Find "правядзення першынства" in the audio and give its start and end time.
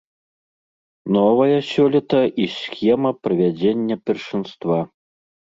3.29-4.79